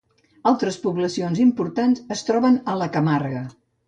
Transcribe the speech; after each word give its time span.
Altres 0.51 0.77
poblacions 0.85 1.41
importants 1.43 2.01
es 2.15 2.23
troben 2.31 2.57
a 2.73 2.75
la 2.81 2.89
Camarga. 2.97 3.43